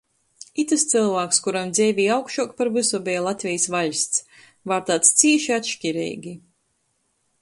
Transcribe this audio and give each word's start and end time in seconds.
Itys 0.61 0.83
cylvāks, 0.93 1.39
kuram 1.47 1.73
dzeivē 1.79 2.07
augšuok 2.15 2.55
par 2.61 2.71
vysu 2.77 3.01
beja 3.09 3.21
Latvejis 3.27 3.67
vaļsts, 3.75 4.25
vārtāts 4.73 5.15
cīši 5.21 5.55
atškireigi. 5.59 6.35